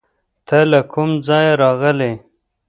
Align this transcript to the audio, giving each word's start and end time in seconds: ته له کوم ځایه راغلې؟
ته 0.47 0.57
له 0.71 0.81
کوم 0.91 1.09
ځایه 1.27 1.53
راغلې؟ 1.61 2.11